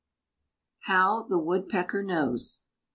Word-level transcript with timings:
HOW 0.85 1.27
THE 1.29 1.37
WOODPECKER 1.37 2.01
KNOWS. 2.01 2.63